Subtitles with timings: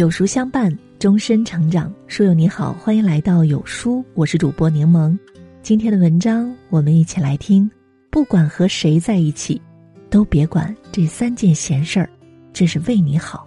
[0.00, 1.92] 有书相伴，终身成长。
[2.06, 5.14] 书友你好，欢迎来到有书，我是主播柠檬。
[5.62, 7.70] 今天的文章，我们一起来听。
[8.08, 9.60] 不管和谁在一起，
[10.08, 12.08] 都别管这三件闲事儿，
[12.50, 13.46] 这是为你好。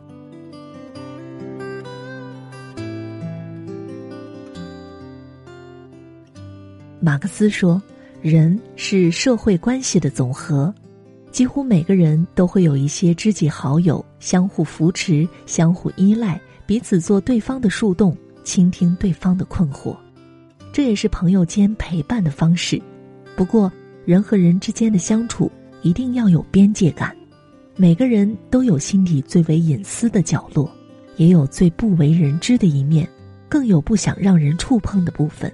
[6.99, 7.81] 马克思说
[8.21, 10.71] ：“人是社会关系的总和，
[11.34, 19.97] 几乎每个人都会有一些知己好友，相互扶持、相互依赖，彼此做对方的树洞，倾听对方的困惑。
[20.71, 22.79] 这也是朋友间陪伴的方式。
[23.36, 23.71] 不过，
[24.06, 25.51] 人和人之间的相处
[25.82, 27.15] 一定要有边界感。
[27.75, 30.71] 每个人都有心底最为隐私的角落，
[31.18, 33.09] 也有最不为人知的一面，
[33.50, 35.52] 更有不想让人触碰的部分。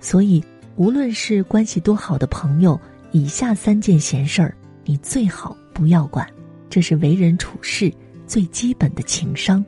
[0.00, 0.42] 所以。”
[0.76, 2.78] 无论是关系多好的朋友，
[3.10, 4.54] 以下三件闲事儿，
[4.88, 6.24] 你最好不要管，
[6.70, 7.92] 这是为人处事
[8.24, 9.62] 最基本的情商。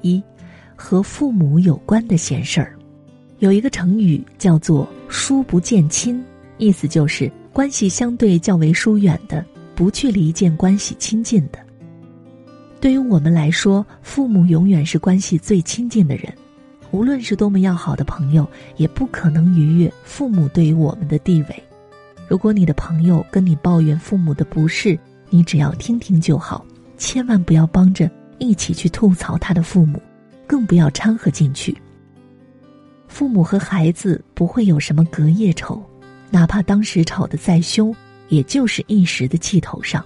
[0.00, 0.20] 一，
[0.74, 2.74] 和父母有关的闲事儿，
[3.38, 6.24] 有一个成语叫做“疏不见亲”，
[6.56, 9.44] 意思就是关系相对较为疏远的，
[9.74, 11.58] 不去离间关系亲近的。
[12.80, 16.32] 对于我们来说，父母永远是关系最亲近的人。
[16.92, 21.62] 无论是多么要好的朋友，也不可能逾越父母对于我们的地位。
[22.32, 26.64] 如果你的朋友跟你抱怨父母的不是，你只要听听就好，
[26.96, 30.00] 千万不要帮着一起去吐槽他的父母，
[30.46, 31.76] 更不要掺和进去。
[33.06, 35.84] 父母和孩子不会有什么隔夜仇，
[36.30, 37.94] 哪怕当时吵得再凶，
[38.30, 40.02] 也就是一时的气头上。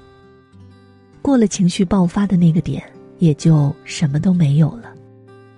[1.22, 2.82] 过了情绪爆发的那个点，
[3.20, 4.92] 也就什么都没有了。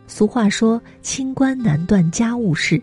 [0.06, 2.78] 俗话说：“清官难断家务事。”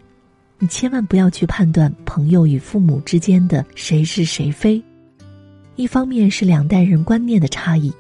[0.58, 4.82] 你千万不要去判断朋友与父母之间的谁是谁非。
[5.76, 7.92] 一方面是两代人观念的差异，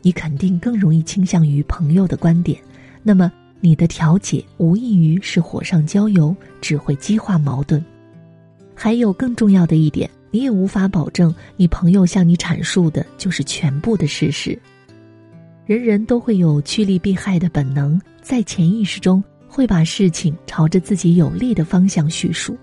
[0.00, 2.58] 你肯定更容易倾向于朋友的观点，
[3.02, 7.84] 那么你的调解无异于是火上浇油，只会激化矛盾。
[8.74, 14.58] 还有更重要的一点，你也无法保证你朋友向你阐述的就是全部的事实。
[15.66, 18.00] 人人都会有趋利避害的本能。
[18.22, 22.56] 在潜意识中，会把事情朝着自己有利的方向叙述，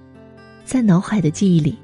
[0.63, 1.78] 在脑海的记忆里，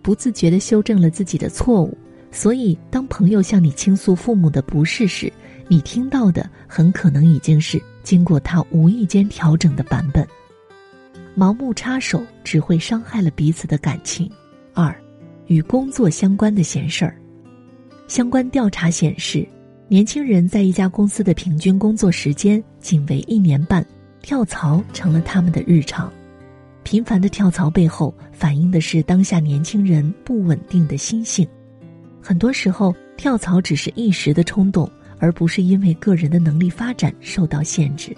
[0.00, 1.96] 不自觉地修正了自己的错误。
[2.30, 5.30] 所以，当朋友向你倾诉父母的不是时，
[5.68, 10.26] 你听到的很可能已经是经过他无意间调整的版本。
[11.36, 14.30] 盲目插手只会伤害了彼此的感情。
[14.72, 14.94] 二，
[15.46, 17.14] 与工作相关的闲事儿，
[18.08, 19.46] 相关调查显示。
[19.88, 23.86] 年轻人在一家公司的平均工作时间仅为一年半，
[24.22, 26.10] 跳槽成了他们的日常。
[26.84, 31.46] 频繁的跳槽背后反映的是当下年轻人不稳定的心性。
[32.20, 38.16] 很多时候，跳槽只是一时的冲动，而不是因为个人的能力发展受到限制。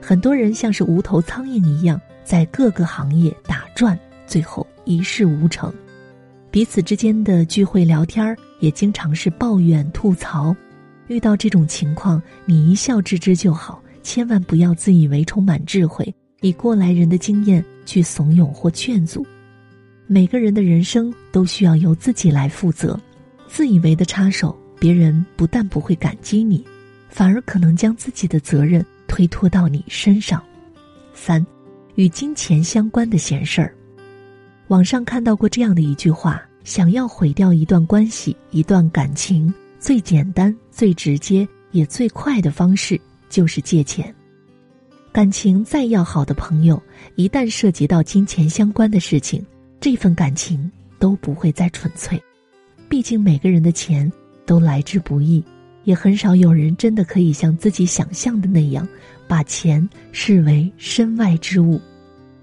[0.00, 5.72] 很多人像是无头苍蝇一样在各个行业打转，最后一事无成。
[6.50, 10.54] 彼此之间的聚会聊天也经常是抱怨吐槽。
[11.08, 19.26] 遇到这种情况，你一笑置之就好，千万不要自以为充满智慧，以过来人的经验去怂恿或劝阻。
[20.06, 22.98] 每个人的人生都需要由自己来负责，
[23.46, 26.64] 自以为的插手，别人不但不会感激你，
[27.08, 30.42] 反而可能将自己的责任推脱到你身上。
[31.14, 31.44] 三，
[31.94, 33.74] 与金钱相关的闲事儿。
[34.68, 39.52] 网上看到过这样的一句话：想要毁掉一段关系，一段感情。
[39.78, 43.00] 最简单、最直接也最快的方式
[43.32, 44.14] 就是借钱。
[45.10, 46.80] 感情再要好的朋友，
[47.16, 49.44] 一旦涉及到金钱相关的事情，
[49.80, 52.22] 这份感情都不会再纯粹。
[52.88, 54.10] 毕竟每个人的钱
[54.46, 55.42] 都来之不易，
[55.84, 58.86] 也很少有人真的可以像自己想象的那样，
[59.26, 61.80] 把钱视为身外之物。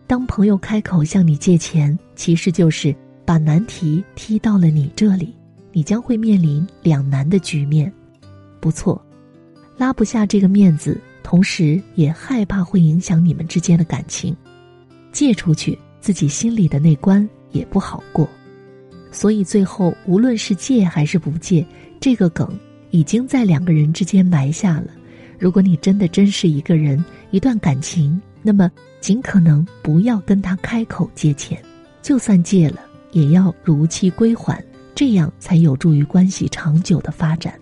[0.07, 2.95] 当朋友开口向你借钱，其实就是
[3.25, 5.35] 把难题踢到了你这里。
[5.71, 7.93] 你将会面临两难的局面，
[8.59, 8.99] 不错，
[9.79, 14.35] 拉不下这个面子，同时也害怕会影响你们之间的感情，
[15.13, 18.27] 借出去自己心里的那关也不好过，
[19.09, 21.65] 所以最后无论是借还是不借，
[21.97, 22.59] 这个梗
[22.91, 24.87] 已经在两个人之间埋下了。
[25.39, 27.01] 如果你真的珍视一个人、
[27.31, 31.57] 一段感情，那么尽可能不要跟他开口借钱，
[32.01, 32.81] 就算借了，
[33.13, 34.61] 也要如期归还。
[34.93, 37.57] 这样才有助于关系长久的发展。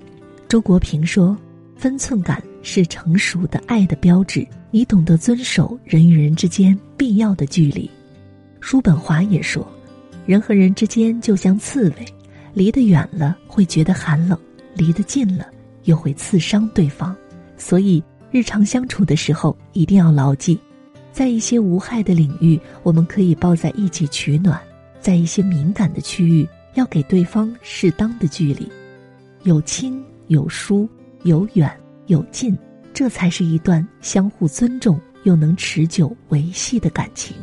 [0.48, 1.38] 周国平说
[1.78, 7.90] ：“分寸感是成熟的爱的标志你懂得遵守人与人之间必要的距离。
[8.60, 9.66] 叔本华也说
[10.26, 12.06] 人和人之间就像刺猬
[12.54, 14.38] 离得远了会觉得寒冷
[14.74, 15.48] 离得近了
[15.84, 17.16] 又会刺伤对方。
[17.58, 20.60] 所以日常相处的时候一定要牢记
[21.12, 24.60] 在一些无害的领域我们可以抱在一起取暖
[25.00, 28.68] 在一些敏感的区域要给对方适当的距离。
[29.44, 30.90] 有亲有疏
[31.28, 31.70] 有远
[32.06, 32.58] 有近
[32.94, 37.36] 这才是一段相互尊重又能持久维系的感情。